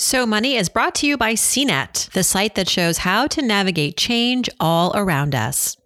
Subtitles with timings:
[0.00, 3.98] So Money is brought to you by CNET, the site that shows how to navigate
[3.98, 5.76] change all around us.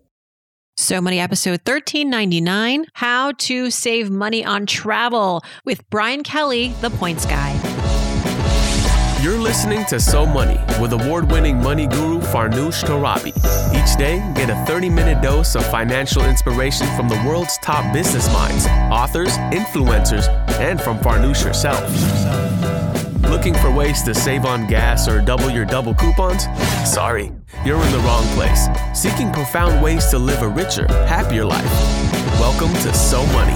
[0.77, 7.27] So Money episode 1399 How to Save Money on Travel with Brian Kelly, the points
[7.27, 7.61] guy.
[9.21, 13.33] You're listening to So Money with award winning money guru Farnoosh Torabi.
[13.75, 18.33] Each day, get a 30 minute dose of financial inspiration from the world's top business
[18.33, 20.29] minds, authors, influencers,
[20.61, 21.83] and from Farnoosh herself.
[23.31, 26.45] Looking for ways to save on gas or double your double coupons?
[26.85, 27.33] Sorry,
[27.65, 28.69] you're in the wrong place.
[28.95, 31.65] Seeking profound ways to live a richer, happier life.
[32.39, 33.53] Welcome to So Money.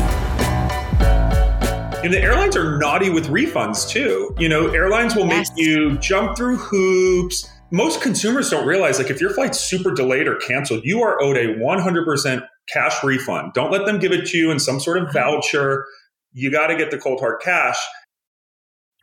[2.02, 4.34] And the airlines are naughty with refunds too.
[4.38, 5.50] You know, airlines will yes.
[5.50, 7.48] make you jump through hoops.
[7.70, 11.36] Most consumers don't realize like if your flight's super delayed or canceled, you are owed
[11.36, 13.52] a 100% cash refund.
[13.52, 15.18] Don't let them give it to you in some sort of mm-hmm.
[15.18, 15.86] voucher.
[16.32, 17.78] You got to get the cold hard cash.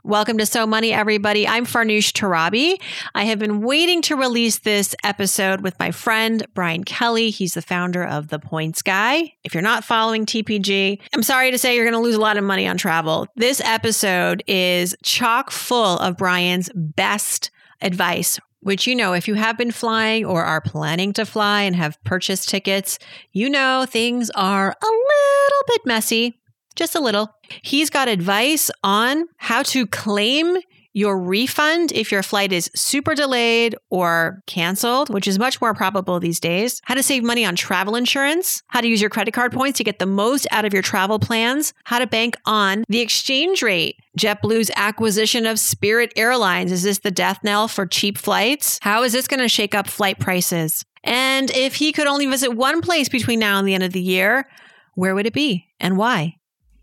[0.05, 1.47] Welcome to So Money, everybody.
[1.47, 2.79] I'm Farnoosh Torabi.
[3.15, 7.31] I have been waiting to release this episode with my friend Brian Kelly.
[7.31, 9.33] He's the founder of The Points Guy.
[9.43, 12.37] If you're not following TPG, I'm sorry to say you're going to lose a lot
[12.37, 13.25] of money on travel.
[13.35, 17.49] This episode is chock full of Brian's best
[17.81, 21.75] advice which you know, if you have been flying or are planning to fly and
[21.75, 22.97] have purchased tickets,
[23.31, 26.35] you know things are a little bit messy
[26.75, 27.29] just a little.
[27.61, 30.57] He's got advice on how to claim
[30.95, 36.21] your refund if your flight is super delayed or canceled, which is much more probable
[36.21, 39.51] these days, how to save money on travel insurance, how to use your credit card
[39.51, 43.01] points to get the most out of your travel plans, how to bank on the
[43.01, 43.97] exchange rate.
[44.17, 46.71] JetBlue's acquisition of Spirit Airlines.
[46.71, 48.79] Is this the death knell for cheap flights?
[48.81, 50.85] How is this going to shake up flight prices?
[51.03, 54.01] And if he could only visit one place between now and the end of the
[54.01, 54.47] year,
[54.93, 56.37] where would it be and why?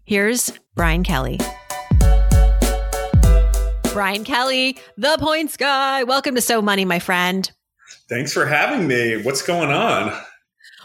[0.04, 1.38] Here's Brian Kelly.
[3.92, 6.02] Brian Kelly, the points guy.
[6.02, 7.48] Welcome to So Money, my friend.
[8.08, 9.22] Thanks for having me.
[9.22, 10.12] What's going on?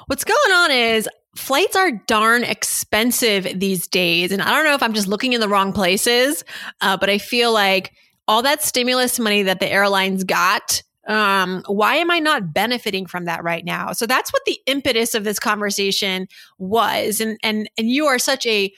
[0.06, 4.32] What's going on is flights are darn expensive these days.
[4.32, 6.44] And I don't know if I'm just looking in the wrong places,
[6.82, 7.94] uh, but I feel like
[8.28, 13.26] all that stimulus money that the airlines got um, why am I not benefiting from
[13.26, 13.94] that right now?
[13.94, 16.28] So that's what the impetus of this conversation
[16.60, 17.22] was.
[17.22, 18.74] And and and you are such a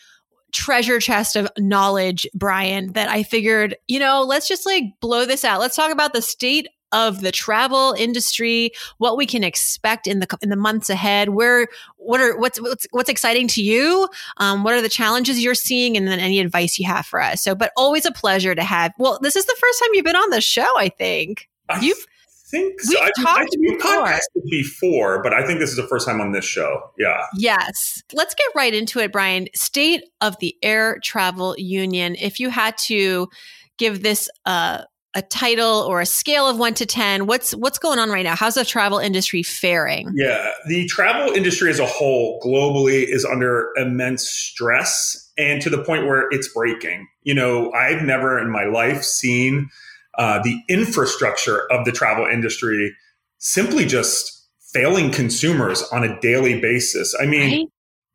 [0.51, 5.45] treasure chest of knowledge, Brian, that I figured, you know, let's just like blow this
[5.45, 5.59] out.
[5.59, 10.37] Let's talk about the state of the travel industry, what we can expect in the
[10.41, 11.29] in the months ahead.
[11.29, 11.67] Where
[11.97, 14.09] what are what's what's what's exciting to you?
[14.37, 17.43] Um, what are the challenges you're seeing, and then any advice you have for us.
[17.43, 18.93] So, but always a pleasure to have.
[18.97, 20.67] Well, this is the first time you've been on the show.
[20.77, 21.47] I think
[21.81, 22.05] you've
[22.49, 22.99] think so.
[22.99, 24.05] We've I, talked I, before.
[24.05, 26.91] podcasted before, but I think this is the first time on this show.
[26.97, 27.25] Yeah.
[27.35, 28.03] Yes.
[28.13, 29.47] Let's get right into it, Brian.
[29.55, 32.15] State of the Air Travel Union.
[32.19, 33.29] If you had to
[33.77, 34.83] give this uh,
[35.15, 38.35] a title or a scale of one to ten, what's what's going on right now?
[38.35, 40.11] How's the travel industry faring?
[40.15, 45.83] Yeah, the travel industry as a whole globally is under immense stress, and to the
[45.83, 47.07] point where it's breaking.
[47.23, 49.69] You know, I've never in my life seen
[50.19, 52.93] uh, the infrastructure of the travel industry
[53.37, 57.15] simply just failing consumers on a daily basis.
[57.19, 57.67] I mean, right?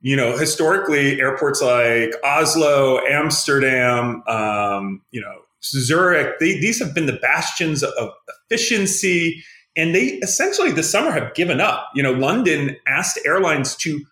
[0.02, 7.06] you know, historically, airports like Oslo, Amsterdam, um, you know, Zurich, they, these have been
[7.06, 8.10] the bastions of
[8.50, 9.42] efficiency.
[9.74, 11.88] And they essentially this summer have given up.
[11.94, 14.04] You know, London asked airlines to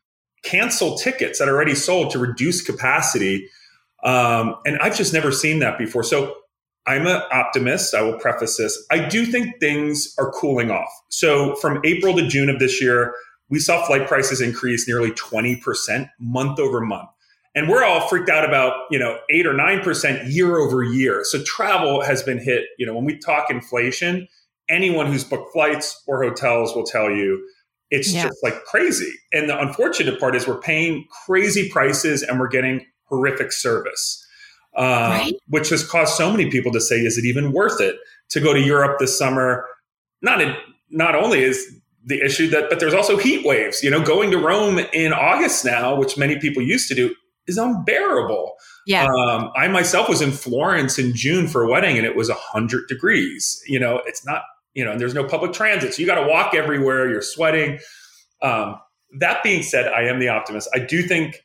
[0.42, 3.48] cancel tickets that are already sold to reduce capacity.
[4.02, 6.02] Um, and I've just never seen that before.
[6.02, 6.34] So
[6.86, 7.94] I'm an optimist.
[7.94, 8.84] I will preface this.
[8.90, 10.90] I do think things are cooling off.
[11.08, 13.14] So from April to June of this year,
[13.48, 17.08] we saw flight prices increase nearly 20% month over month.
[17.54, 21.22] And we're all freaked out about, you know, 8 or 9% year over year.
[21.24, 24.26] So travel has been hit, you know, when we talk inflation,
[24.70, 27.46] anyone who's booked flights or hotels will tell you
[27.90, 28.22] it's yeah.
[28.22, 29.12] just like crazy.
[29.34, 34.26] And the unfortunate part is we're paying crazy prices and we're getting horrific service
[34.74, 35.34] uh, right?
[35.48, 37.96] which has caused so many people to say, "Is it even worth it
[38.30, 39.66] to go to Europe this summer?"
[40.20, 40.54] Not in,
[40.90, 43.82] not only is the issue that, but there's also heat waves.
[43.82, 47.14] You know, going to Rome in August now, which many people used to do,
[47.46, 48.54] is unbearable.
[48.86, 49.04] Yeah.
[49.04, 52.88] Um, I myself was in Florence in June for a wedding, and it was hundred
[52.88, 53.62] degrees.
[53.66, 54.42] You know, it's not.
[54.74, 57.10] You know, and there's no public transit, so you got to walk everywhere.
[57.10, 57.78] You're sweating.
[58.40, 58.76] Um,
[59.18, 60.66] that being said, I am the optimist.
[60.74, 61.44] I do think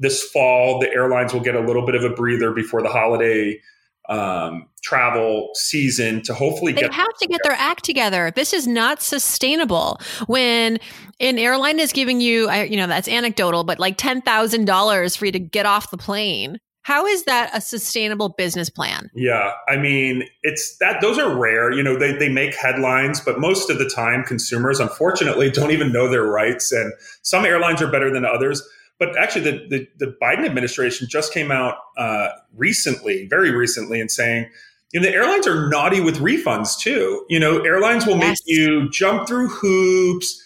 [0.00, 3.60] this fall, the airlines will get a little bit of a breather before the holiday
[4.08, 8.32] um, travel season to hopefully they get have to get their act together.
[8.34, 10.00] This is not sustainable.
[10.26, 10.78] When
[11.20, 15.26] an airline is giving you, you know, that's anecdotal, but like ten thousand dollars for
[15.26, 16.58] you to get off the plane.
[16.82, 19.10] How is that a sustainable business plan?
[19.14, 21.70] Yeah, I mean, it's that those are rare.
[21.70, 25.92] You know, they, they make headlines, but most of the time, consumers unfortunately don't even
[25.92, 26.72] know their rights.
[26.72, 28.66] And some airlines are better than others.
[29.00, 34.10] But actually, the, the, the Biden administration just came out uh, recently, very recently, and
[34.10, 34.48] saying,
[34.92, 37.26] you know, the airlines are naughty with refunds too.
[37.28, 38.28] You know, airlines will yes.
[38.28, 40.40] make you jump through hoops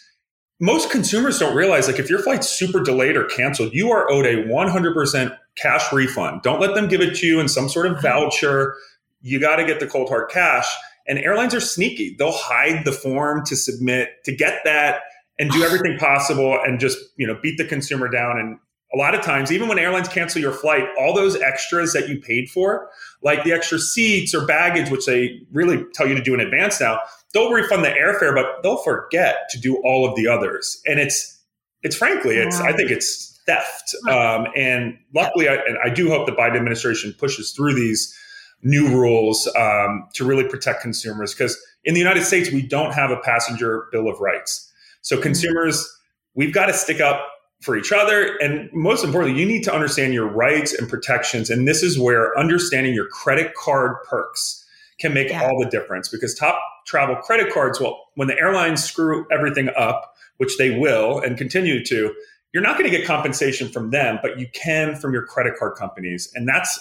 [0.61, 4.25] most consumers don't realize like if your flight's super delayed or canceled, you are owed
[4.25, 6.43] a 100% cash refund.
[6.43, 8.77] Don't let them give it to you in some sort of voucher.
[9.21, 10.67] You got to get the cold hard cash.
[11.07, 12.15] And airlines are sneaky.
[12.19, 15.01] They'll hide the form to submit to get that
[15.39, 18.59] and do everything possible and just, you know, beat the consumer down and
[18.93, 22.21] a lot of times, even when airlines cancel your flight, all those extras that you
[22.21, 22.89] paid for,
[23.23, 26.81] like the extra seats or baggage, which they really tell you to do in advance
[26.81, 27.01] now,
[27.33, 30.81] they'll refund the airfare, but they'll forget to do all of the others.
[30.87, 31.43] And it's,
[31.83, 33.95] it's frankly, it's, I think it's theft.
[34.09, 38.17] Um, and luckily, I, and I do hope the Biden administration pushes through these
[38.63, 43.11] new rules um, to really protect consumers because in the United States, we don't have
[43.11, 44.64] a passenger bill of rights.
[45.05, 45.23] So mm-hmm.
[45.23, 45.89] consumers,
[46.35, 47.29] we've got to stick up
[47.63, 48.37] for each other.
[48.43, 51.49] And most importantly, you need to understand your rights and protections.
[51.49, 54.67] And this is where understanding your credit card perks
[54.99, 55.43] can make yeah.
[55.43, 60.15] all the difference because top travel credit cards, well, when the airlines screw everything up,
[60.39, 62.15] which they will and continue to,
[62.53, 65.77] you're not going to get compensation from them, but you can from your credit card
[65.77, 66.31] companies.
[66.35, 66.79] And that's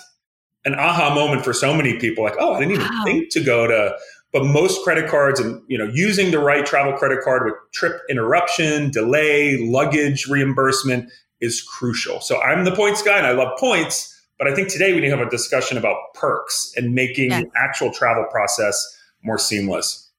[0.65, 3.03] an aha moment for so many people like, oh, I didn't even wow.
[3.05, 3.97] think to go to
[4.33, 8.01] but most credit cards and you know using the right travel credit card with trip
[8.09, 11.09] interruption delay luggage reimbursement
[11.39, 14.13] is crucial so i'm the points guy and i love points
[14.43, 17.49] but I think today we need to have a discussion about perks and making the
[17.55, 18.77] actual travel process
[19.23, 20.11] more seamless.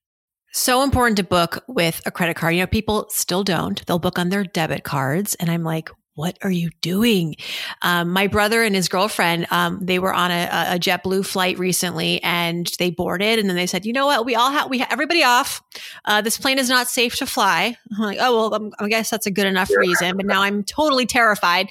[0.52, 2.54] So important to book with a credit card.
[2.54, 3.84] You know, people still don't.
[3.86, 5.34] They'll book on their debit cards.
[5.34, 7.36] And I'm like, what are you doing?
[7.82, 12.22] Um, my brother and his girlfriend, um, they were on a, a, JetBlue flight recently,
[12.22, 14.24] and they boarded, and then they said, "You know what?
[14.24, 15.62] We all have we ha- everybody off.
[16.04, 19.10] Uh, this plane is not safe to fly." I'm like, "Oh well, I'm, i guess
[19.10, 21.68] that's a good enough reason." But now I'm totally terrified,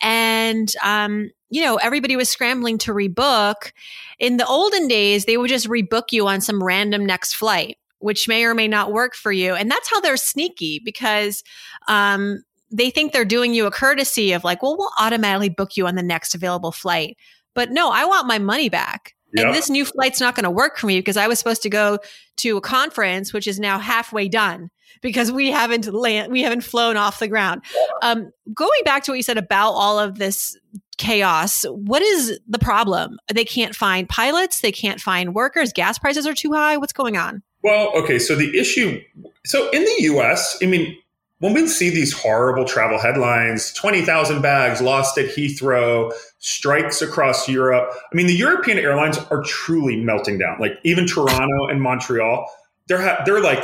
[0.00, 3.70] and um, you know, everybody was scrambling to rebook.
[4.18, 8.26] In the olden days, they would just rebook you on some random next flight, which
[8.26, 9.54] may or may not work for you.
[9.54, 11.44] And that's how they're sneaky because
[11.86, 12.42] um,
[12.74, 15.94] they think they're doing you a courtesy of like, well, we'll automatically book you on
[15.94, 17.16] the next available flight.
[17.54, 19.14] But no, I want my money back.
[19.32, 19.46] Yep.
[19.46, 21.70] And this new flight's not going to work for me because I was supposed to
[21.70, 21.98] go
[22.38, 24.70] to a conference, which is now halfway done
[25.02, 27.62] because we haven't land, we haven't flown off the ground.
[28.02, 30.56] Um, going back to what you said about all of this
[30.98, 33.18] chaos, what is the problem?
[33.32, 36.76] They can't find pilots, they can't find workers, gas prices are too high.
[36.76, 37.42] What's going on?
[37.62, 39.00] Well, okay, so the issue,
[39.44, 40.96] so in the U.S., I mean,
[41.44, 47.92] when we see these horrible travel headlines 20,000 bags lost at Heathrow, strikes across Europe.
[47.94, 50.56] I mean, the European airlines are truly melting down.
[50.58, 52.50] Like even Toronto and Montreal,
[52.88, 53.62] they're ha- they're like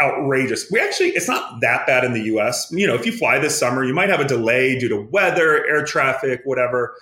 [0.00, 0.68] outrageous.
[0.72, 2.68] We actually, it's not that bad in the US.
[2.72, 5.64] You know, if you fly this summer, you might have a delay due to weather,
[5.68, 6.96] air traffic, whatever.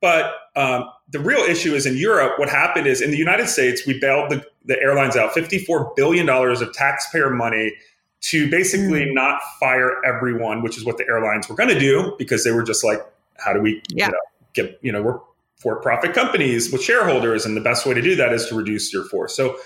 [0.00, 2.38] But um, the real issue is in Europe.
[2.38, 6.26] What happened is in the United States, we bailed the, the airlines out $54 billion
[6.26, 7.74] of taxpayer money
[8.20, 9.14] to basically mm.
[9.14, 12.62] not fire everyone, which is what the airlines were going to do because they were
[12.62, 13.00] just like,
[13.38, 14.06] how do we yeah.
[14.06, 14.18] you know,
[14.54, 15.18] get, you know, we're
[15.58, 17.44] for profit companies with shareholders.
[17.44, 19.36] And the best way to do that is to reduce your force.
[19.36, 19.56] So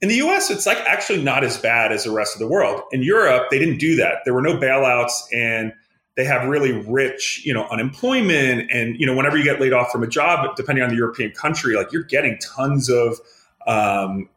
[0.00, 2.82] in the US, it's like actually not as bad as the rest of the world.
[2.92, 4.18] In Europe, they didn't do that.
[4.24, 5.72] There were no bailouts and
[6.16, 8.70] they have really rich, you know, unemployment.
[8.70, 11.32] And, you know, whenever you get laid off from a job, depending on the European
[11.32, 13.18] country, like you're getting tons of,
[13.66, 14.28] um,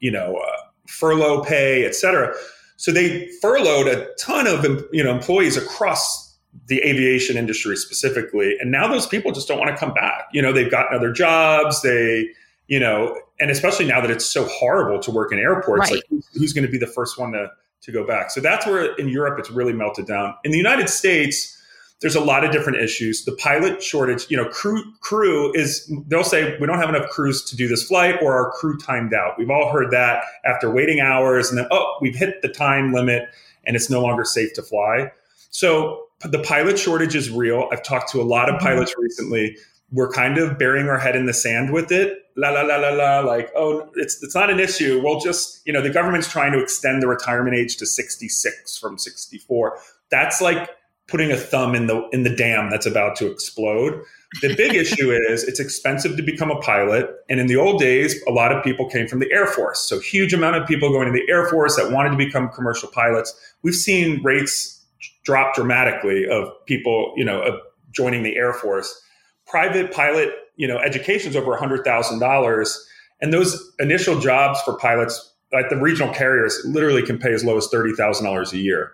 [0.00, 0.56] you know, uh,
[0.86, 2.34] furlough pay, et cetera.
[2.78, 6.36] So they furloughed a ton of you know employees across
[6.68, 10.28] the aviation industry specifically, and now those people just don't want to come back.
[10.32, 11.82] You know, they've gotten other jobs.
[11.82, 12.30] They,
[12.68, 15.92] you know, and especially now that it's so horrible to work in airports, right.
[15.94, 17.50] like who's, who's going to be the first one to
[17.82, 18.30] to go back?
[18.30, 20.36] So that's where in Europe it's really melted down.
[20.44, 21.57] In the United States
[22.00, 23.24] there's a lot of different issues.
[23.24, 27.42] The pilot shortage, you know, crew crew is they'll say we don't have enough crews
[27.44, 29.36] to do this flight or our crew timed out.
[29.36, 33.24] We've all heard that after waiting hours and then oh, we've hit the time limit
[33.64, 35.10] and it's no longer safe to fly.
[35.50, 37.68] So the pilot shortage is real.
[37.72, 38.66] I've talked to a lot of mm-hmm.
[38.66, 39.56] pilots recently.
[39.90, 42.24] We're kind of burying our head in the sand with it.
[42.36, 45.00] La la la la la like, oh, it's it's not an issue.
[45.02, 48.98] We'll just, you know, the government's trying to extend the retirement age to 66 from
[48.98, 49.78] 64.
[50.10, 50.70] That's like
[51.08, 54.02] putting a thumb in the in the dam that's about to explode.
[54.42, 58.22] The big issue is it's expensive to become a pilot, and in the old days,
[58.28, 59.80] a lot of people came from the Air Force.
[59.80, 62.88] So huge amount of people going to the Air Force that wanted to become commercial
[62.88, 63.34] pilots.
[63.62, 64.84] We've seen rates
[65.24, 67.54] drop dramatically of people, you know, of
[67.90, 69.02] joining the Air Force.
[69.46, 72.78] Private pilot you know, education is over $100,000.
[73.22, 77.56] And those initial jobs for pilots at the regional carriers literally can pay as low
[77.56, 78.92] as $30,000 a year.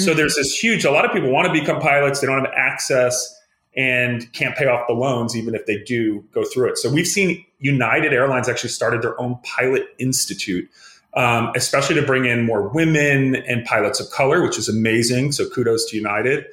[0.00, 0.10] Mm-hmm.
[0.10, 2.20] So there's this huge, a lot of people want to become pilots.
[2.20, 3.36] They don't have access
[3.76, 6.78] and can't pay off the loans, even if they do go through it.
[6.78, 10.68] So we've seen United Airlines actually started their own pilot institute,
[11.14, 15.32] um, especially to bring in more women and pilots of color, which is amazing.
[15.32, 16.46] So kudos to United.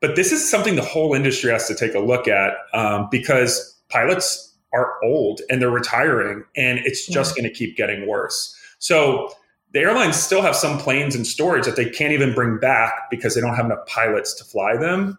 [0.00, 3.76] But this is something the whole industry has to take a look at um, because
[3.88, 7.42] pilots are old and they're retiring, and it's just yeah.
[7.42, 8.56] going to keep getting worse.
[8.78, 9.32] So
[9.72, 13.34] the airlines still have some planes in storage that they can't even bring back because
[13.34, 15.18] they don't have enough pilots to fly them.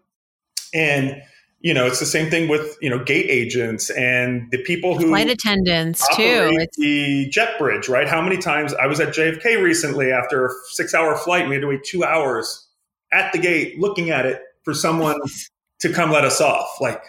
[0.74, 1.22] And
[1.62, 5.08] you know, it's the same thing with you know gate agents and the people who
[5.08, 6.68] flight attendants too.
[6.78, 8.08] the jet bridge, right?
[8.08, 11.68] How many times I was at JFK recently after a six-hour flight, we had to
[11.68, 12.68] wait two hours
[13.14, 15.20] at the gate looking at it for someone
[15.80, 16.82] to come let us off.
[16.82, 17.02] Like,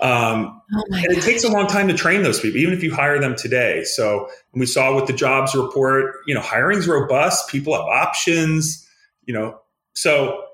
[0.00, 2.94] um, oh and it takes a long time to train those people, even if you
[2.94, 3.84] hire them today.
[3.84, 7.48] So we saw with the jobs report, you know, hiring's robust.
[7.48, 8.86] People have options.
[9.24, 9.60] You know,
[9.94, 10.44] so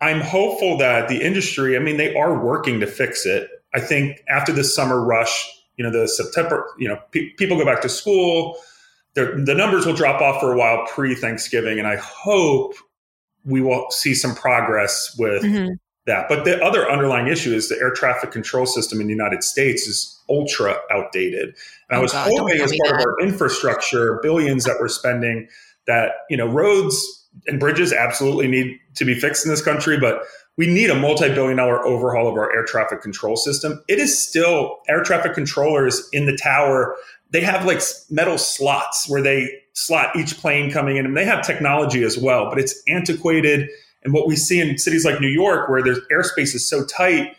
[0.00, 3.50] I'm hopeful that the industry, I mean, they are working to fix it.
[3.74, 7.64] I think after the summer rush, you know, the September, you know, pe- people go
[7.64, 8.56] back to school,
[9.14, 11.78] the numbers will drop off for a while pre Thanksgiving.
[11.78, 12.74] And I hope
[13.44, 15.74] we will see some progress with mm-hmm.
[16.08, 16.28] That.
[16.28, 19.86] But the other underlying issue is the air traffic control system in the United States
[19.86, 21.54] is ultra outdated.
[21.88, 23.00] And oh I was God, hoping as part that.
[23.00, 25.48] of our infrastructure, billions that we're spending,
[25.86, 30.22] that, you know, roads and bridges absolutely need to be fixed in this country, but
[30.56, 33.82] we need a multi-billion dollar overhaul of our air traffic control system.
[33.86, 36.96] It is still air traffic controllers in the tower.
[37.30, 41.46] They have like metal slots where they slot each plane coming in and they have
[41.46, 43.68] technology as well, but it's antiquated.
[44.02, 47.36] And what we see in cities like New York, where there's airspace is so tight,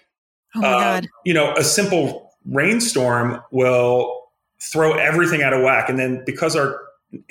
[0.55, 4.29] oh uh, you know, a simple rainstorm will
[4.61, 5.89] throw everything out of whack.
[5.89, 6.81] And then because our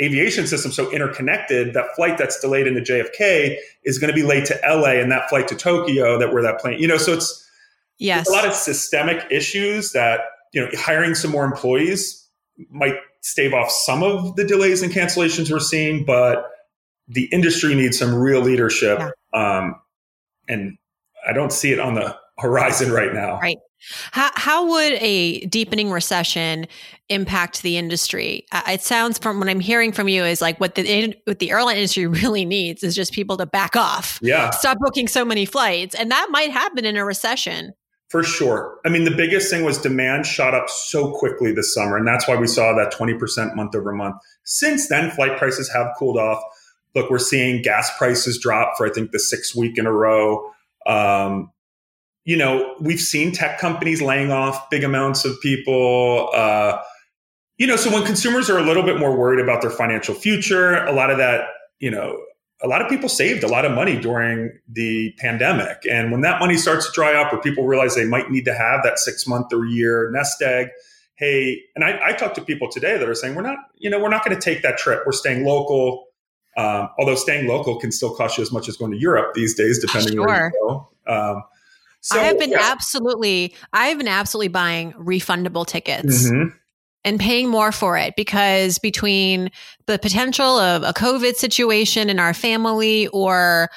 [0.00, 4.44] aviation system so interconnected that flight that's delayed into JFK is going to be late
[4.46, 7.48] to LA and that flight to Tokyo that where that plane, you know, so it's
[7.98, 8.28] yes.
[8.28, 10.20] a lot of systemic issues that,
[10.52, 12.26] you know, hiring some more employees
[12.70, 16.50] might stave off some of the delays and cancellations we're seeing, but
[17.08, 18.98] the industry needs some real leadership.
[18.98, 19.10] Yeah.
[19.58, 19.74] Um,
[20.48, 20.76] and
[21.26, 23.38] I don't see it on the horizon right now.
[23.40, 23.58] Right.
[24.10, 26.66] How, how would a deepening recession
[27.08, 28.44] impact the industry?
[28.66, 31.76] It sounds from what I'm hearing from you is like what the what the airline
[31.76, 34.18] industry really needs is just people to back off.
[34.20, 34.50] Yeah.
[34.50, 35.94] Stop booking so many flights.
[35.94, 37.72] And that might happen in a recession.
[38.08, 38.78] For sure.
[38.86, 41.98] I mean, the biggest thing was demand shot up so quickly this summer.
[41.98, 44.16] And that's why we saw that 20% month over month.
[44.44, 46.42] Since then, flight prices have cooled off.
[46.94, 50.50] Look, we're seeing gas prices drop for, I think, the sixth week in a row.
[50.86, 51.52] Um,
[52.24, 56.30] you know, we've seen tech companies laying off big amounts of people.
[56.34, 56.78] Uh,
[57.56, 60.84] you know, so when consumers are a little bit more worried about their financial future,
[60.84, 61.48] a lot of that,
[61.80, 62.20] you know,
[62.62, 65.78] a lot of people saved a lot of money during the pandemic.
[65.88, 68.54] And when that money starts to dry up or people realize they might need to
[68.54, 70.68] have that six month or year nest egg,
[71.14, 74.00] hey, and I, I talked to people today that are saying, we're not, you know,
[74.00, 75.02] we're not going to take that trip.
[75.06, 76.07] We're staying local.
[76.58, 79.54] Um, although staying local can still cost you as much as going to Europe these
[79.54, 80.26] days, depending sure.
[80.26, 80.88] where you go.
[81.06, 81.44] Um,
[82.00, 82.58] so, I have been yeah.
[82.60, 86.28] absolutely, I have been absolutely buying refundable tickets.
[86.28, 86.56] Mm-hmm.
[87.04, 89.50] And paying more for it because between
[89.86, 93.70] the potential of a COVID situation in our family or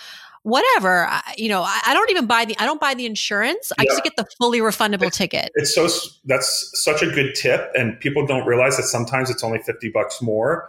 [0.43, 1.07] whatever
[1.37, 4.15] you know I, don't even buy the i don't buy the insurance i just get
[4.17, 5.87] the fully refundable it's, ticket it's so
[6.25, 10.19] that's such a good tip and people don't realize that sometimes it's only 50 bucks
[10.19, 10.67] more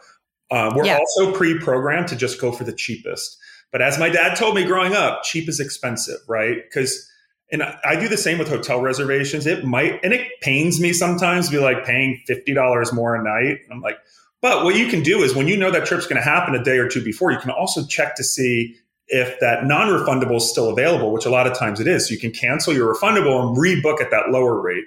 [0.53, 0.99] uh, we're yeah.
[0.99, 3.39] also pre-programmed to just go for the cheapest
[3.71, 7.09] but as my dad told me growing up cheap is expensive right because
[7.53, 9.47] and I do the same with hotel reservations.
[9.47, 13.59] It might, and it pains me sometimes to be like paying $50 more a night.
[13.71, 13.99] I'm like,
[14.41, 16.65] but what you can do is when you know that trip's going to happen a
[16.65, 18.75] day or two before, you can also check to see
[19.07, 22.09] if that non refundable is still available, which a lot of times it is.
[22.09, 24.87] So you can cancel your refundable and rebook at that lower rate.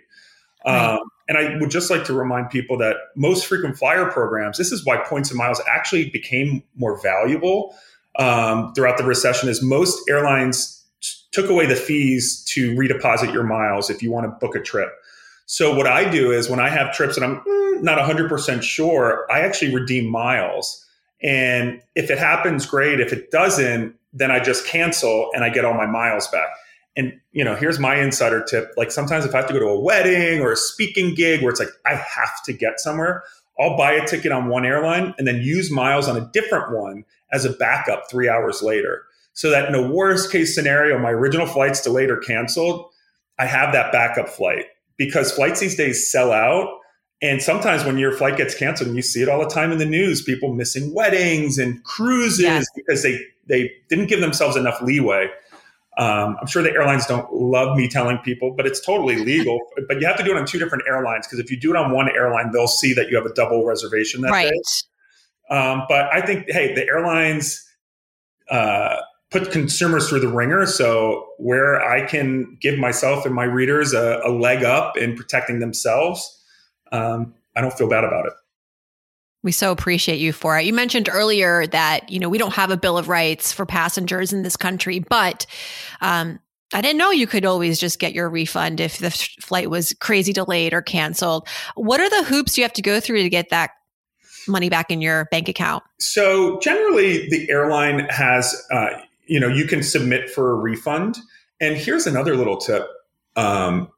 [0.66, 0.96] Right.
[0.96, 4.72] Um, and I would just like to remind people that most frequent flyer programs, this
[4.72, 7.76] is why points and miles actually became more valuable
[8.18, 10.84] um, throughout the recession, is most airlines
[11.32, 14.90] took away the fees to redeposit your miles if you want to book a trip.
[15.48, 19.26] So what I do is when I have trips and I'm mm, not 100% sure,
[19.32, 20.86] I actually redeem miles.
[21.22, 23.00] And if it happens, great.
[23.00, 26.48] If it doesn't, then I just cancel and I get all my miles back.
[26.98, 28.74] And you know, here's my insider tip.
[28.78, 31.52] Like sometimes if I have to go to a wedding or a speaking gig where
[31.52, 33.24] it's like I have to get somewhere,
[33.60, 37.06] I'll buy a ticket on one airline and then use miles on a different one
[37.32, 41.46] as a backup 3 hours later so that in a worst case scenario, my original
[41.46, 42.90] flight's delayed or canceled,
[43.38, 44.66] I have that backup flight.
[44.98, 46.80] because flights these days sell out.
[47.22, 49.78] And sometimes when your flight gets canceled, and you see it all the time in
[49.78, 52.66] the news, people missing weddings and cruises yes.
[52.76, 55.30] because they they didn't give themselves enough leeway.
[55.98, 59.60] Um, I'm sure the airlines don't love me telling people, but it's totally legal.
[59.88, 61.78] but you have to do it on two different airlines because if you do it
[61.78, 64.50] on one airline, they'll see that you have a double reservation that right.
[64.50, 65.56] day.
[65.56, 67.66] Um, but I think, hey, the airlines
[68.50, 68.98] uh,
[69.32, 70.66] put consumers through the ringer.
[70.66, 75.60] So where I can give myself and my readers a, a leg up in protecting
[75.60, 76.44] themselves,
[76.92, 78.34] um, I don't feel bad about it.
[79.46, 80.66] We so appreciate you for it.
[80.66, 84.34] You mentioned earlier that, you know, we don't have a bill of rights for passengers
[84.34, 85.46] in this country, but
[86.02, 86.40] um,
[86.74, 90.34] I didn't know you could always just get your refund if the flight was crazy
[90.34, 91.48] delayed or canceled.
[91.76, 93.70] What are the hoops you have to go through to get that
[94.48, 95.84] money back in your bank account?
[96.00, 98.90] So generally, the airline has, uh,
[99.28, 101.20] you know, you can submit for a refund.
[101.62, 102.88] And here's another little tip.
[103.36, 103.92] Um,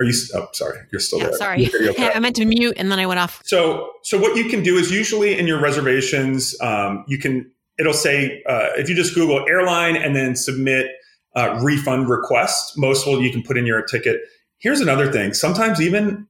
[0.00, 0.14] are you?
[0.34, 1.36] Oh, sorry, you're still yeah, there.
[1.36, 2.10] Sorry, okay.
[2.14, 3.42] I meant to mute and then I went off.
[3.44, 7.50] So, so what you can do is usually in your reservations, um, you can.
[7.78, 10.90] It'll say uh, if you just Google airline and then submit
[11.34, 12.76] uh, refund request.
[12.76, 14.20] Most will you can put in your ticket.
[14.58, 15.32] Here's another thing.
[15.32, 16.26] Sometimes even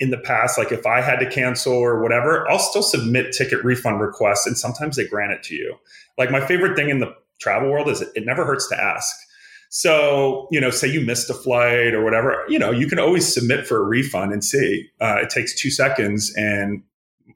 [0.00, 3.62] in the past, like if I had to cancel or whatever, I'll still submit ticket
[3.64, 5.76] refund requests, and sometimes they grant it to you.
[6.18, 9.14] Like my favorite thing in the travel world is it, it never hurts to ask.
[9.74, 13.32] So, you know, say you missed a flight or whatever, you know, you can always
[13.32, 14.90] submit for a refund and see.
[15.00, 16.82] Uh, it takes two seconds, and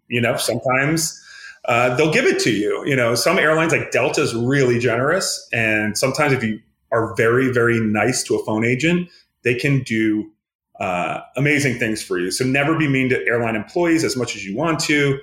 [0.09, 1.19] you know, sometimes
[1.65, 2.85] uh, they'll give it to you.
[2.85, 6.61] You know, some airlines like Delta is really generous, and sometimes if you
[6.93, 9.09] are very, very nice to a phone agent,
[9.43, 10.31] they can do
[10.79, 12.31] uh, amazing things for you.
[12.31, 15.21] So never be mean to airline employees as much as you want to.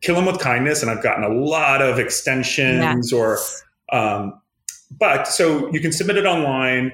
[0.00, 3.38] Kill them with kindness, and I've gotten a lot of extensions or
[3.92, 4.40] um,
[4.90, 6.92] but so you can submit it online.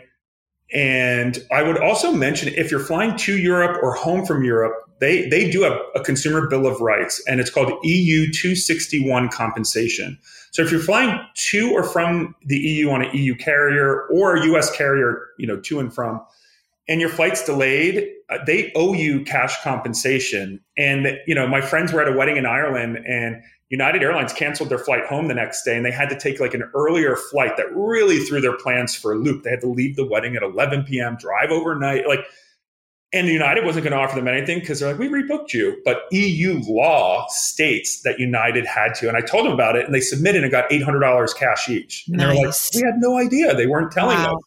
[0.73, 5.29] And I would also mention if you're flying to Europe or home from Europe, they,
[5.29, 10.19] they do have a consumer bill of rights and it's called EU 261 compensation.
[10.53, 14.47] So if you're flying to or from the EU on an EU carrier or a
[14.55, 16.21] US carrier, you know, to and from,
[16.89, 20.61] and your flight's delayed, uh, they owe you cash compensation.
[20.77, 23.43] And, you know, my friends were at a wedding in Ireland and
[23.75, 26.55] United Airlines canceled their flight home the next day and they had to take like
[26.55, 29.43] an earlier flight that really threw their plans for a loop.
[29.43, 32.07] They had to leave the wedding at 11 p.m., drive overnight.
[32.07, 32.21] Like,
[33.13, 35.77] and United wasn't going to offer them anything because they're like, we rebooked you.
[35.85, 39.09] But EU law states that United had to.
[39.09, 42.05] And I told them about it and they submitted and got $800 cash each.
[42.07, 42.37] And nice.
[42.37, 43.57] they're like, we had no idea.
[43.57, 44.39] They weren't telling wow.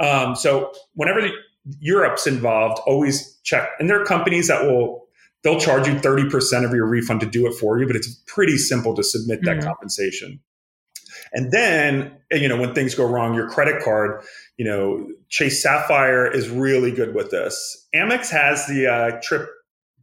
[0.00, 0.08] us.
[0.08, 1.30] Um, so whenever the,
[1.78, 3.70] Europe's involved, always check.
[3.78, 4.99] And there are companies that will
[5.42, 8.56] they'll charge you 30% of your refund to do it for you, but it's pretty
[8.56, 9.68] simple to submit that mm-hmm.
[9.68, 10.40] compensation.
[11.32, 14.22] And then, you know, when things go wrong, your credit card,
[14.56, 17.86] you know, Chase Sapphire is really good with this.
[17.94, 19.48] Amex has the uh, trip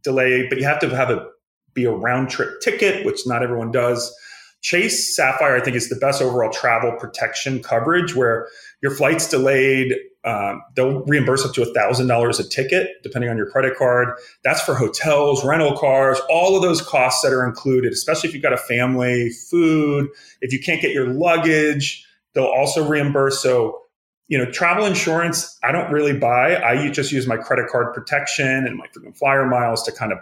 [0.02, 1.28] delay, but you have to have a
[1.74, 4.14] be a round trip ticket, which not everyone does.
[4.62, 8.48] Chase Sapphire, I think, is the best overall travel protection coverage where
[8.80, 13.76] your flight's delayed um, they'll reimburse up to $1,000 a ticket, depending on your credit
[13.76, 14.08] card.
[14.44, 18.42] That's for hotels, rental cars, all of those costs that are included, especially if you've
[18.42, 20.08] got a family, food.
[20.40, 23.40] If you can't get your luggage, they'll also reimburse.
[23.40, 23.80] So,
[24.26, 26.62] you know, travel insurance, I don't really buy.
[26.62, 30.18] I just use my credit card protection and my frequent flyer miles to kind of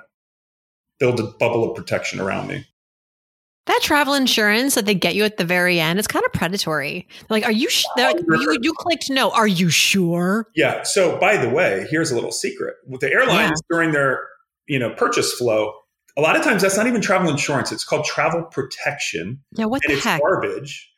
[1.01, 2.67] build a bubble of protection around me.
[3.67, 7.07] That travel insurance that they get you at the very end, it's kind of predatory.
[7.29, 7.85] They're like, are you, sh-?
[7.97, 9.31] like, you, you clicked no.
[9.33, 10.47] Are you sure?
[10.55, 10.85] Yeah.
[10.85, 13.75] So by the way, here's a little secret with the airlines yeah.
[13.77, 14.21] during their,
[14.69, 15.73] you know, purchase flow.
[16.17, 17.73] A lot of times that's not even travel insurance.
[17.73, 19.43] It's called travel protection.
[19.53, 19.67] Yeah.
[19.67, 20.23] What and the it's heck?
[20.23, 20.89] garbage.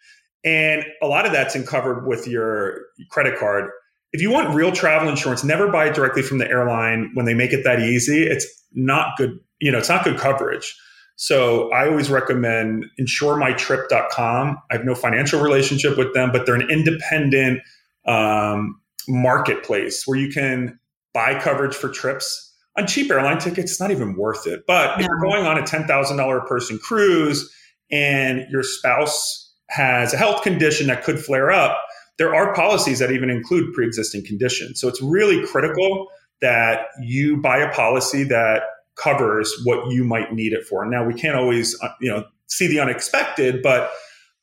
[0.45, 3.71] And a lot of that's covered with your credit card.
[4.13, 7.35] If you want real travel insurance, never buy it directly from the airline when they
[7.35, 8.25] make it that easy.
[8.25, 9.39] It's not good.
[9.59, 10.77] You know, it's not good coverage.
[11.21, 14.59] So I always recommend insuremytrip.com.
[14.71, 17.61] I have no financial relationship with them, but they're an independent
[18.07, 20.79] um, marketplace where you can
[21.13, 23.73] buy coverage for trips on cheap airline tickets.
[23.73, 24.63] It's not even worth it.
[24.69, 25.01] But no.
[25.01, 27.53] if you're going on a $10,000 person cruise
[27.91, 31.85] and your spouse has a health condition that could flare up,
[32.19, 34.81] there are policies that even include pre-existing conditions.
[34.81, 36.07] So it's really critical
[36.43, 38.63] that you buy a policy that
[38.99, 40.85] covers what you might need it for.
[40.85, 43.91] Now we can't always, uh, you know, see the unexpected, but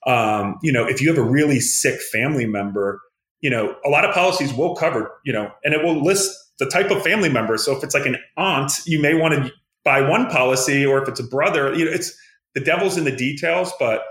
[0.05, 3.01] um, you know, if you have a really sick family member,
[3.41, 6.65] you know, a lot of policies will cover, you know, and it will list the
[6.65, 7.57] type of family member.
[7.57, 9.51] So if it's like an aunt, you may want to
[9.83, 12.17] buy one policy, or if it's a brother, you know, it's
[12.53, 14.03] the devil's in the details, but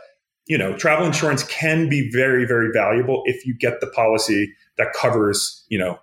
[0.46, 4.92] you know, travel insurance can be very, very valuable if you get the policy that
[4.92, 5.98] covers, you know,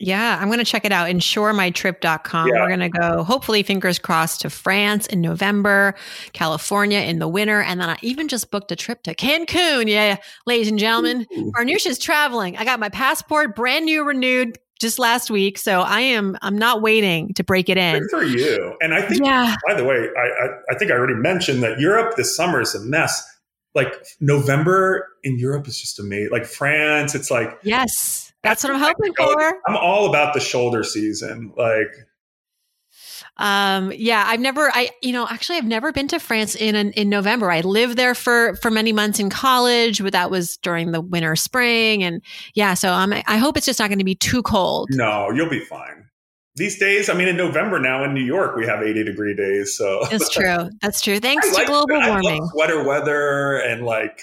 [0.00, 1.08] Yeah, I'm going to check it out.
[1.08, 2.48] InsureMyTrip.com.
[2.48, 2.54] Yeah.
[2.54, 5.94] We're going to go, hopefully, fingers crossed, to France in November,
[6.32, 7.60] California in the winter.
[7.60, 9.88] And then I even just booked a trip to Cancun.
[9.88, 11.26] Yeah, ladies and gentlemen,
[11.86, 12.56] is traveling.
[12.56, 15.56] I got my passport brand new, renewed just last week.
[15.58, 18.00] So I am, I'm not waiting to break it in.
[18.00, 18.76] Good for you.
[18.80, 19.54] And I think, Yeah.
[19.66, 22.74] by the way, I, I, I think I already mentioned that Europe this summer is
[22.74, 23.24] a mess.
[23.74, 26.30] Like November in Europe is just amazing.
[26.32, 28.32] Like France, it's like Yes.
[28.44, 29.60] That's what I'm hoping for.
[29.66, 31.52] I'm all about the shoulder season.
[31.56, 31.88] Like
[33.36, 37.08] Um, yeah, I've never, I, you know, actually, I've never been to France in in
[37.08, 37.50] November.
[37.50, 41.34] I lived there for for many months in college, but that was during the winter,
[41.34, 42.22] spring, and
[42.54, 42.74] yeah.
[42.74, 44.88] So um, I hope it's just not going to be too cold.
[44.92, 46.04] no, you'll be fine.
[46.56, 49.76] These days, I mean, in November now in New York, we have 80 degree days.
[49.76, 50.70] So That's true.
[50.80, 51.18] That's true.
[51.18, 52.46] Thanks I to like global warming.
[52.52, 54.20] sweater weather and like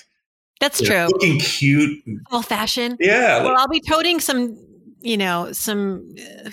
[0.62, 1.08] That's true.
[1.12, 2.02] looking cute.
[2.32, 2.95] Old fashioned.
[3.02, 4.58] Yeah, Well, I'll be toting some,
[5.02, 6.52] you know, some uh,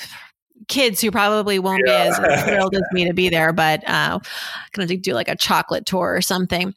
[0.67, 2.05] kids who probably won't Yeah.
[2.05, 4.19] be as thrilled as me to be there, but uh,
[4.73, 6.75] going to do like a chocolate tour or something.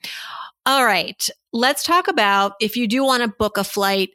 [0.68, 4.10] All right, let's talk about if you do want to book a flight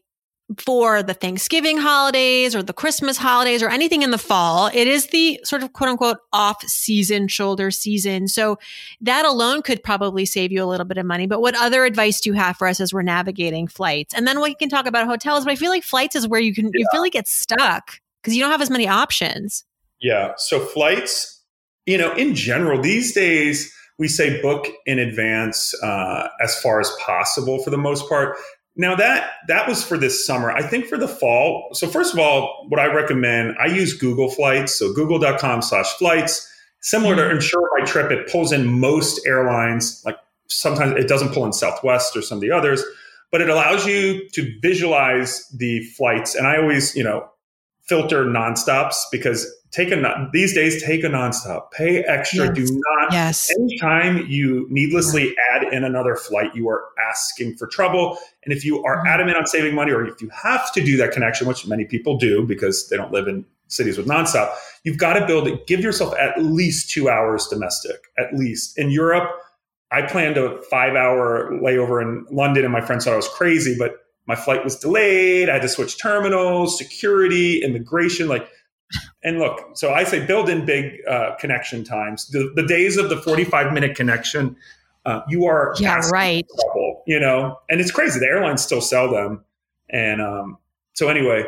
[0.58, 4.70] for the Thanksgiving holidays or the Christmas holidays or anything in the fall.
[4.72, 8.28] It is the sort of quote unquote off season, shoulder season.
[8.28, 8.58] So
[9.00, 11.26] that alone could probably save you a little bit of money.
[11.26, 14.14] But what other advice do you have for us as we're navigating flights?
[14.14, 15.44] And then we can talk about hotels.
[15.44, 18.36] But I feel like flights is where you can, you feel like get stuck because
[18.36, 19.64] you don't have as many options.
[20.00, 20.34] Yeah.
[20.36, 21.42] So flights,
[21.86, 26.90] you know, in general, these days we say book in advance uh, as far as
[27.00, 28.36] possible for the most part.
[28.76, 30.50] Now that that was for this summer.
[30.50, 31.70] I think for the fall.
[31.72, 34.74] So first of all, what I recommend, I use Google Flights.
[34.74, 36.46] So google.com slash flights.
[36.80, 37.36] Similar to mm-hmm.
[37.36, 40.02] Insure My Trip, it pulls in most airlines.
[40.04, 42.84] Like sometimes it doesn't pull in Southwest or some of the others,
[43.32, 46.34] but it allows you to visualize the flights.
[46.34, 47.28] And I always, you know,
[47.88, 52.54] filter nonstops because take a non- these days take a nonstop pay extra Yes.
[52.56, 53.50] do not Yes.
[53.58, 58.82] anytime you needlessly add in another flight you are asking for trouble and if you
[58.84, 59.08] are Mhm.
[59.14, 62.16] adamant on saving money or if you have to do that connection which many people
[62.16, 64.50] do because they don't live in cities with nonstop
[64.84, 68.90] you've got to build it give yourself at least two hours domestic at least in
[68.90, 69.28] europe
[69.90, 73.76] i planned a five hour layover in london and my friends thought i was crazy
[73.78, 73.96] but
[74.28, 75.48] my flight was delayed.
[75.48, 78.26] I had to switch terminals, security, immigration.
[78.26, 78.48] Like,
[79.22, 82.28] and look, so I say build in big uh, connection times.
[82.28, 84.56] The, the days of the 45 minute connection,
[85.04, 86.46] uh, you are Yeah, right.
[86.60, 88.18] trouble, you know, and it's crazy.
[88.20, 89.44] The airlines still sell them.
[89.90, 90.58] And um,
[90.94, 91.44] so, anyway,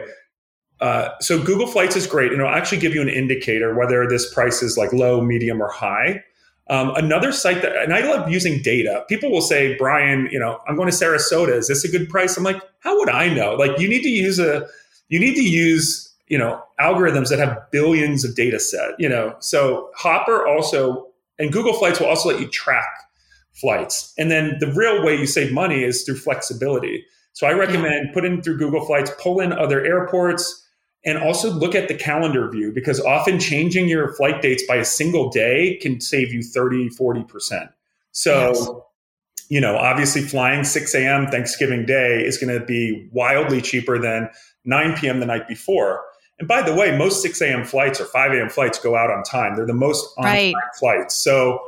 [0.80, 4.32] uh, so Google Flights is great, and it'll actually give you an indicator whether this
[4.32, 6.22] price is like low, medium, or high.
[6.70, 9.04] Um, another site that, and I love using data.
[9.08, 11.56] People will say, Brian, you know, I'm going to Sarasota.
[11.56, 12.36] Is this a good price?
[12.36, 13.54] I'm like, how would I know?
[13.54, 14.68] Like, you need to use a,
[15.08, 18.90] you need to use, you know, algorithms that have billions of data set.
[18.98, 21.06] You know, so Hopper also
[21.38, 22.88] and Google Flights will also let you track
[23.52, 24.12] flights.
[24.18, 27.04] And then the real way you save money is through flexibility.
[27.32, 30.64] So I recommend put in through Google Flights, pull in other airports,
[31.04, 34.84] and also look at the calendar view because often changing your flight dates by a
[34.84, 37.68] single day can save you 30, 40%.
[38.10, 38.68] So, Yes.
[39.48, 41.28] you know, obviously flying 6 a.m.
[41.28, 44.28] Thanksgiving Day is going to be wildly cheaper than
[44.64, 45.20] 9 p.m.
[45.20, 46.02] the night before.
[46.38, 47.64] And by the way, most 6 a.m.
[47.64, 48.48] flights or 5 a.m.
[48.48, 49.56] flights go out on time.
[49.56, 50.54] They're the most on time Right.
[50.78, 51.14] flights.
[51.16, 51.60] So,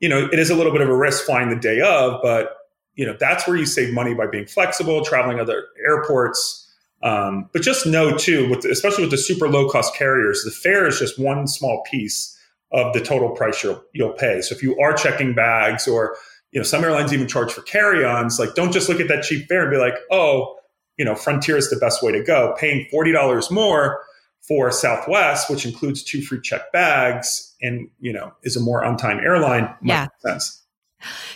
[0.00, 2.54] you know, it is a little bit of a risk flying the day of, but,
[2.94, 6.66] you know, that's where you save money by being flexible, traveling other airports.
[7.02, 10.86] Um, but just know too, with especially with the super low cost carriers, the fare
[10.86, 12.36] is just one small piece
[12.72, 14.40] of the total price you'll you'll pay.
[14.42, 16.16] So if you are checking bags, or
[16.50, 19.46] you know, some airlines even charge for carry-ons, like don't just look at that cheap
[19.48, 20.56] fare and be like, oh,
[20.96, 22.54] you know, Frontier is the best way to go.
[22.58, 24.00] Paying forty dollars more
[24.42, 29.18] for Southwest, which includes two free check bags, and you know, is a more on-time
[29.20, 29.72] airline.
[29.82, 30.08] Yeah.
[30.20, 30.64] sense.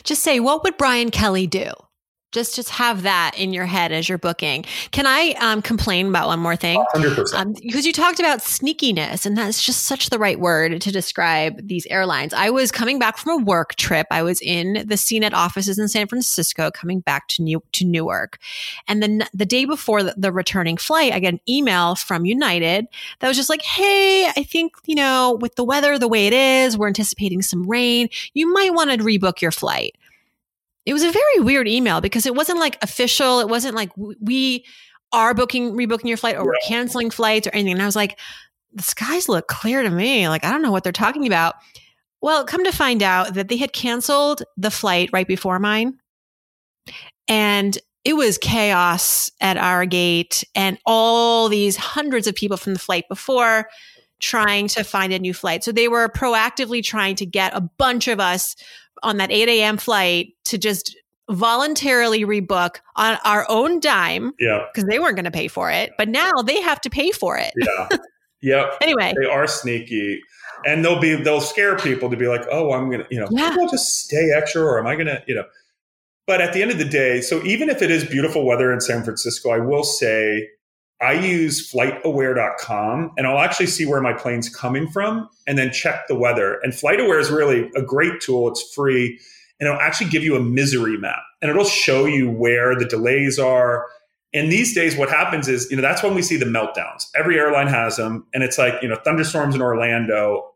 [0.03, 1.71] Just say, what would Brian Kelly do?
[2.33, 4.65] Just just have that in your head as you're booking.
[4.91, 6.83] Can I um, complain about one more thing?
[6.93, 7.41] Hundred percent.
[7.41, 11.67] Um, because you talked about sneakiness, and that's just such the right word to describe
[11.69, 12.33] these airlines.
[12.33, 14.07] I was coming back from a work trip.
[14.11, 18.39] I was in the CNET offices in San Francisco, coming back to New to Newark,
[18.89, 22.87] and then the day before the, the returning flight, I get an email from United
[23.21, 26.33] that was just like, "Hey, I think you know, with the weather the way it
[26.33, 28.09] is, we're anticipating some rain.
[28.33, 29.97] You might want to rebook your flight."
[30.85, 33.41] It was a very weird email because it wasn't like official.
[33.41, 34.65] It wasn't like we
[35.13, 37.75] are booking, rebooking your flight or we're canceling flights or anything.
[37.75, 38.19] And I was like,
[38.73, 40.29] the skies look clear to me.
[40.29, 41.57] Like, I don't know what they're talking about.
[42.21, 45.99] Well, come to find out that they had canceled the flight right before mine.
[47.29, 52.81] And it was chaos at our gate and all these hundreds of people from the
[52.81, 53.69] flight before
[54.23, 55.63] trying to find a new flight.
[55.65, 58.57] So they were proactively trying to get a bunch of us
[59.03, 59.77] on that 8 a.m.
[59.77, 60.97] flight to just
[61.29, 64.33] voluntarily rebook on our own dime.
[64.39, 64.65] Yeah.
[64.73, 65.93] Because they weren't going to pay for it.
[65.99, 67.53] But now they have to pay for it.
[67.57, 67.89] Yeah.
[68.45, 68.79] Yep.
[68.81, 69.15] anyway.
[69.17, 70.21] They are sneaky.
[70.67, 73.55] And they'll be they'll scare people to be like, oh, I'm gonna, you know, Yeah.
[73.57, 75.45] I'll just stay extra or am I gonna, you know.
[76.27, 78.81] But at the end of the day, so even if it is beautiful weather in
[78.81, 80.49] San Francisco, I will say
[81.03, 86.07] I use flightaware.com and I'll actually see where my plane's coming from and then check
[86.09, 86.59] the weather.
[86.63, 88.49] And FlightAware is really a great tool.
[88.49, 89.19] It's free
[89.59, 93.39] and it'll actually give you a misery map and it'll show you where the delays
[93.39, 93.87] are.
[94.35, 97.05] And these days, what happens is, you know, that's when we see the meltdowns.
[97.15, 98.27] Every airline has them.
[98.33, 100.49] And it's like, you know, thunderstorms in Orlando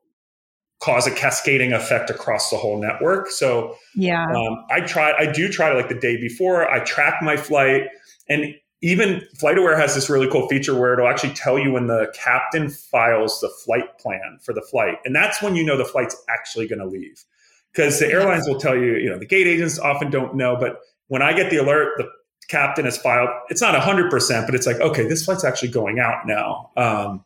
[0.81, 3.31] cause a cascading effect across the whole network.
[3.31, 4.25] So Yeah.
[4.25, 7.85] um, I try, I do try to like the day before, I track my flight.
[8.29, 12.13] And even FlightAware has this really cool feature where it'll actually tell you when the
[12.15, 14.99] captain files the flight plan for the flight.
[15.05, 17.25] And that's when you know the flight's actually going to leave.
[17.73, 20.57] Because the airlines will tell you, you know, the gate agents often don't know.
[20.57, 22.09] But when I get the alert, the
[22.49, 26.27] captain has filed, it's not 100%, but it's like, okay, this flight's actually going out
[26.27, 26.71] now.
[26.77, 27.25] Um,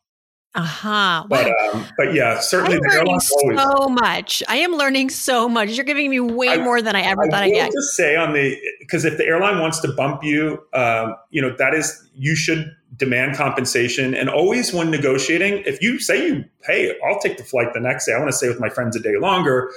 [0.52, 1.24] Uh-huh.
[1.28, 4.42] but, um, but yeah, certainly I'm learning so much.
[4.48, 5.70] I am learning so much.
[5.70, 7.72] You're giving me way I- more than I ever thought I I'd get.
[7.72, 11.54] just say on the because if the airline wants to bump you, um, you know
[11.58, 16.96] that is you should demand compensation and always when negotiating, if you say you hey,
[17.06, 18.12] I'll take the flight the next day.
[18.14, 19.70] I want to stay with my friends a day longer.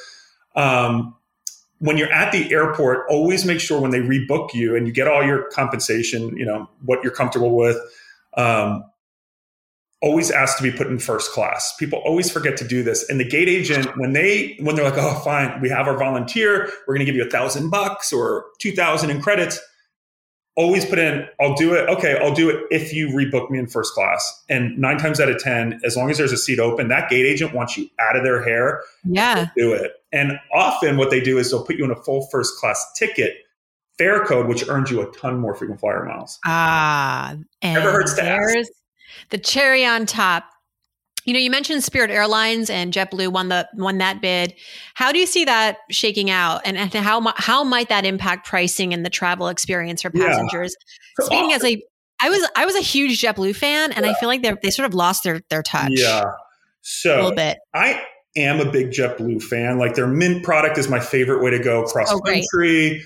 [0.56, 1.16] Um,
[1.80, 5.08] when you're at the airport, always make sure when they rebook you and you get
[5.08, 7.78] all your compensation, you know what you're comfortable with.
[8.36, 8.86] Um,
[10.04, 11.74] always ask to be put in first class.
[11.80, 13.10] People always forget to do this.
[13.10, 16.70] And the gate agent, when they when they're like, oh fine, we have our volunteer,
[16.88, 19.60] we're gonna give you a thousand bucks or two thousand in credits.
[20.56, 21.90] Always put in, I'll do it.
[21.90, 24.44] Okay, I'll do it if you rebook me in first class.
[24.50, 27.26] And nine times out of ten, as long as there's a seat open, that gate
[27.26, 29.48] agent wants you out of their hair Yeah.
[29.58, 29.94] do it.
[30.12, 33.34] And often what they do is they'll put you in a full first class ticket,
[33.98, 36.38] fare code, which earns you a ton more frequent flyer miles.
[36.46, 38.70] Ah, and Never hurts to ask.
[39.30, 40.46] The cherry on top.
[41.26, 44.54] You know, you mentioned Spirit Airlines and JetBlue won the won that bid.
[44.94, 48.94] How do you see that shaking out, and, and how how might that impact pricing
[48.94, 50.28] and the travel experience for Yeah.
[50.28, 50.76] passengers?
[51.20, 51.82] So Speaking as a,
[52.22, 54.86] I was I was a huge JetBlue fan, and I feel like they they sort
[54.86, 56.26] of lost their their touch yeah.
[56.82, 57.58] so a little bit.
[57.74, 58.04] I
[58.36, 59.78] am a big JetBlue fan.
[59.78, 63.02] Like their Mint product is my favorite way to go cross Oh, country.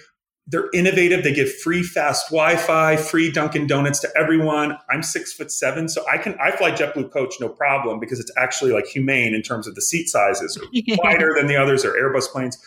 [0.49, 1.23] They're innovative.
[1.23, 4.77] They give free fast Wi-Fi, free Dunkin' Donuts to everyone.
[4.89, 8.31] I'm six foot seven, so I can I fly JetBlue coach no problem because it's
[8.37, 10.57] actually like humane in terms of the seat sizes.
[11.03, 12.57] wider than the others or Airbus planes.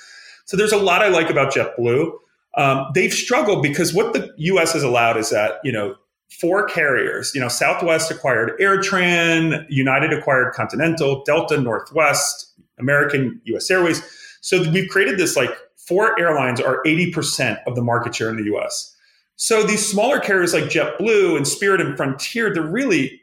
[0.45, 2.13] So there's a lot I like about JetBlue.
[2.57, 4.73] Um, they've struggled because what the U.S.
[4.75, 5.95] has allowed is that you know
[6.31, 7.33] four carriers.
[7.35, 13.71] You know, Southwest acquired AirTran, United acquired Continental, Delta, Northwest, American, U.S.
[13.71, 14.03] Airways.
[14.41, 15.51] So we've created this like
[15.91, 18.97] four airlines are 80% of the market share in the U.S.
[19.35, 23.21] So these smaller carriers like JetBlue and Spirit and Frontier, they're really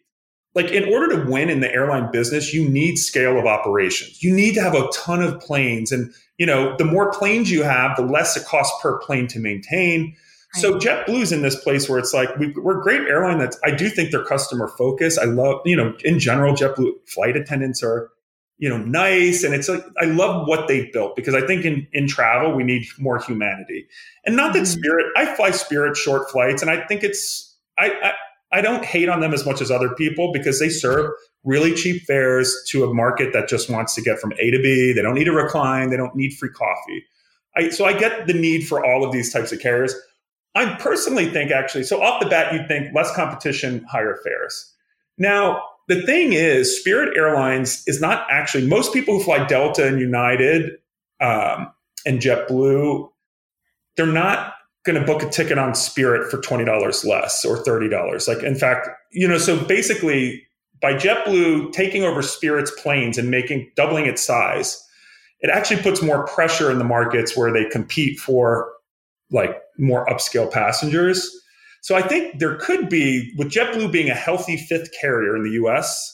[0.53, 4.21] like in order to win in the airline business, you need scale of operations.
[4.21, 7.63] You need to have a ton of planes, and you know the more planes you
[7.63, 10.15] have, the less it costs per plane to maintain.
[10.53, 13.37] So JetBlue's in this place where it's like we, we're a great airline.
[13.37, 15.19] That's I do think they're customer focused.
[15.19, 18.09] I love you know in general JetBlue flight attendants are
[18.57, 21.87] you know nice, and it's like I love what they've built because I think in
[21.93, 23.87] in travel we need more humanity,
[24.25, 24.67] and not that Mhm.
[24.67, 25.05] Spirit.
[25.15, 28.13] I fly Spirit short flights, and I think it's I, I
[28.57, 31.11] I don't hate on them as much as other people because they serve
[31.43, 34.93] really cheap fares to a market that just wants to get from A to B.
[34.93, 35.89] They don't need a recline.
[35.89, 37.05] They don't need free coffee.
[37.55, 39.95] I, so I get the need for all of these types of carriers.
[40.55, 44.73] I personally think actually, so off the bat, you'd think less competition, higher fares.
[45.17, 49.99] Now, the thing is, Spirit Airlines is not actually, most people who fly Delta and
[49.99, 50.73] United
[51.21, 51.71] um,
[52.05, 53.09] and JetBlue,
[53.95, 58.27] they're not going to book a ticket on Spirit for $20 less or $30.
[58.27, 60.43] Like, in fact, you know, so basically,
[60.81, 64.83] by JetBlue taking over Spirit's planes and making doubling its size,
[65.39, 68.71] it actually puts more pressure in the markets where they compete for
[69.31, 71.29] like more upscale passengers.
[71.81, 75.51] So I think there could be, with JetBlue being a healthy fifth carrier in the
[75.51, 76.13] US,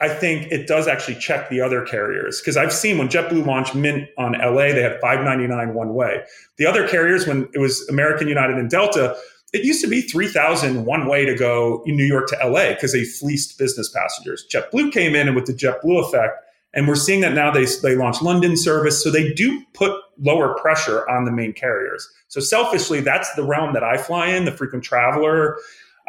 [0.00, 2.40] I think it does actually check the other carriers.
[2.40, 6.22] Because I've seen when JetBlue launched Mint on LA, they had 599 one way.
[6.58, 9.16] The other carriers, when it was American United and Delta,
[9.52, 12.92] it used to be 3,000 one way to go in New York to LA because
[12.92, 14.46] they fleeced business passengers.
[14.52, 16.42] JetBlue came in and with the JetBlue effect,
[16.74, 19.02] And we're seeing that now they, they launch London service.
[19.02, 22.08] So they do put lower pressure on the main carriers.
[22.28, 25.58] So selfishly, that's the realm that I fly in, the frequent traveler.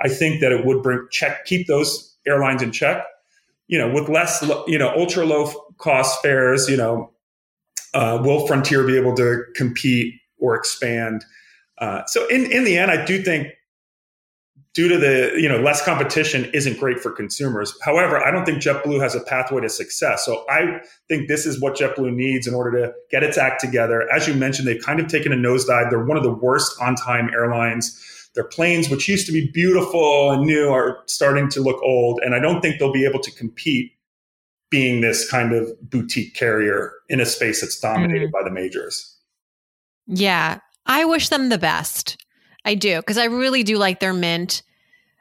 [0.04, 3.06] I think that it would bring check, keep those airlines in check,
[3.68, 7.12] you know, with less, you know, ultra low cost fares, you know,
[7.94, 11.24] uh, will Frontier be able to compete or expand?
[11.80, 13.48] Uh, so in, in the end, I do think
[14.78, 17.74] due to the you know less competition isn't great for consumers.
[17.84, 20.24] However, I don't think JetBlue has a pathway to success.
[20.24, 24.08] So I think this is what JetBlue needs in order to get its act together.
[24.14, 25.90] As you mentioned, they've kind of taken a nosedive.
[25.90, 28.30] They're one of the worst on-time airlines.
[28.36, 32.36] Their planes, which used to be beautiful and new, are starting to look old, and
[32.36, 33.94] I don't think they'll be able to compete
[34.70, 38.32] being this kind of boutique carrier in a space that's dominated mm.
[38.32, 39.18] by the majors.
[40.06, 42.24] Yeah, I wish them the best.
[42.64, 44.62] I do because I really do like their mint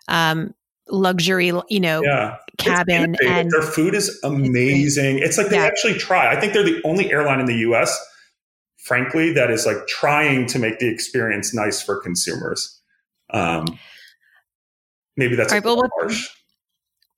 [0.09, 0.55] um,
[0.89, 2.37] luxury, you know, yeah.
[2.59, 3.17] cabin.
[3.25, 5.19] And their food is amazing.
[5.19, 5.65] It's, it's like they yeah.
[5.65, 6.35] actually try.
[6.35, 7.97] I think they're the only airline in the U.S.
[8.79, 12.81] Frankly, that is like trying to make the experience nice for consumers.
[13.31, 13.79] Um,
[15.17, 16.29] maybe that's right, well, harsh.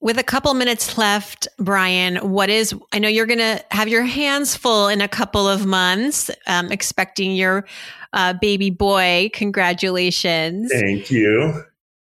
[0.01, 4.03] With a couple minutes left, Brian, what is, I know you're going to have your
[4.03, 7.65] hands full in a couple of months, um, expecting your
[8.13, 9.29] uh, baby boy.
[9.33, 10.71] Congratulations.
[10.71, 11.65] Thank you.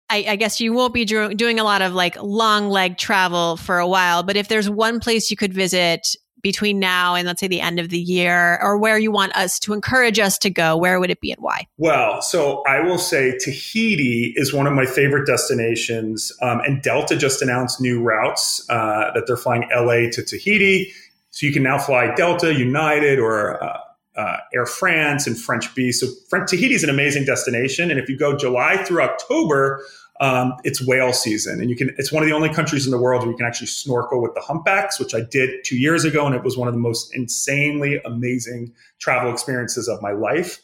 [0.10, 3.80] I, I, guess you won't be doing a lot of like long leg travel for
[3.80, 6.16] a while, but if there's one place you could visit
[6.46, 9.58] between now and let's say the end of the year, or where you want us
[9.58, 11.66] to encourage us to go, where would it be and why?
[11.78, 17.18] Well, so I will say Tahiti is one of my favorite destinations, um, and Delta
[17.18, 20.94] just announced new routes uh, that they're flying LA to Tahiti.
[21.32, 23.80] So you can now fly Delta, United, or uh,
[24.16, 25.92] uh, Air France and French Bee.
[25.92, 26.08] So
[26.48, 29.84] Tahiti is an amazing destination, and if you go July through October,
[30.22, 31.94] um, it's whale season, and you can.
[31.98, 34.34] It's one of the only countries in the world where you can actually snorkel with
[34.34, 37.14] the humpbacks, which I did two years ago, and it was one of the most
[37.14, 40.62] insanely amazing travel experiences of my life.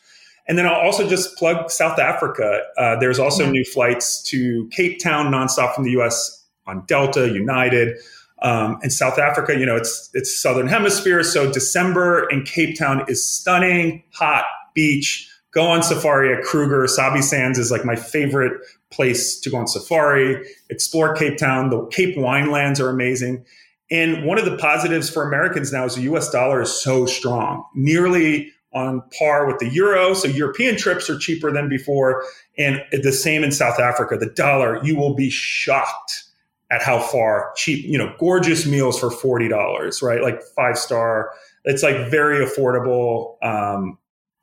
[0.47, 2.61] And then I'll also just plug South Africa.
[2.77, 3.51] Uh, there's also mm-hmm.
[3.51, 6.45] new flights to Cape Town nonstop from the U.S.
[6.65, 7.97] on Delta, United.
[8.41, 13.05] Um, and South Africa, you know, it's it's southern hemisphere, so December in Cape Town
[13.07, 15.27] is stunning, hot beach.
[15.51, 16.87] Go on safari at Kruger.
[16.87, 18.53] Sabi Sands is like my favorite
[18.89, 20.43] place to go on safari.
[20.69, 21.69] Explore Cape Town.
[21.69, 23.45] The Cape winelands are amazing.
[23.91, 27.65] And one of the positives for Americans now is the US dollar is so strong,
[27.75, 30.13] nearly on par with the euro.
[30.13, 32.23] So European trips are cheaper than before.
[32.57, 34.17] And the same in South Africa.
[34.17, 36.23] The dollar, you will be shocked
[36.71, 40.21] at how far cheap, you know, gorgeous meals for $40, right?
[40.21, 41.31] Like five star.
[41.65, 43.35] It's like very affordable.
[43.43, 43.97] Um,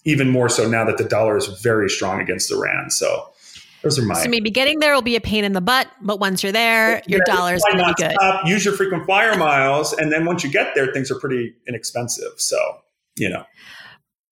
[0.04, 2.92] even more so now that the dollar is very strong against the rand.
[2.92, 3.30] So
[3.82, 4.14] those are my.
[4.14, 7.02] So maybe getting there will be a pain in the butt, but once you're there,
[7.06, 8.12] your yeah, dollar is going to be good.
[8.12, 11.54] Stop, use your frequent flyer miles, and then once you get there, things are pretty
[11.66, 12.32] inexpensive.
[12.36, 12.58] So
[13.16, 13.44] you know.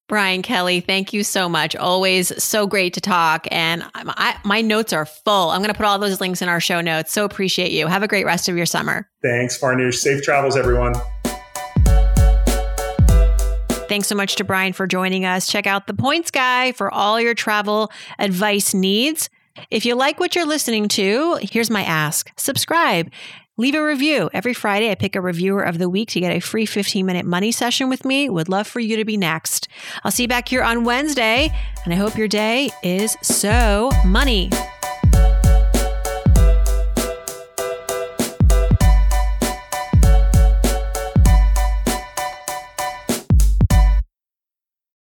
[0.09, 1.75] Brian Kelly, thank you so much.
[1.75, 3.49] Always so great to talk.
[3.51, 5.51] And I, my notes are full.
[5.51, 7.13] I'm going to put all those links in our show notes.
[7.13, 7.89] So appreciate you.
[7.89, 9.09] Have a great rest of your summer.
[9.23, 9.95] Thanks, Farnoosh.
[9.95, 10.95] Safe travels, everyone.
[13.89, 15.49] Thanks so much to Brian for joining us.
[15.49, 19.29] Check out the Points Guy for all your travel advice needs.
[19.71, 23.11] If you like what you're listening to, here's my ask subscribe.
[23.59, 24.29] Leave a review.
[24.35, 27.25] Every Friday, I pick a reviewer of the week to get a free 15 minute
[27.25, 28.29] money session with me.
[28.29, 29.69] Would love for you to be next.
[30.05, 31.51] I'll see you back here on Wednesday,
[31.85, 34.51] and I hope your day is so money.